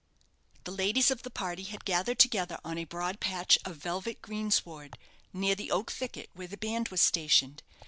The 0.63 0.71
ladies 0.71 1.11
of 1.11 1.21
the 1.21 1.29
party 1.29 1.61
had 1.61 1.85
gathered 1.85 2.17
together 2.17 2.57
on 2.65 2.79
a 2.79 2.85
broad 2.85 3.19
patch 3.19 3.59
of 3.65 3.75
velvet 3.75 4.19
greensward, 4.19 4.97
near 5.31 5.53
the 5.53 5.69
oak 5.69 5.91
thicket 5.91 6.31
where 6.33 6.47
the 6.47 6.57
band 6.57 6.87
was 6.87 7.01
stationed. 7.01 7.61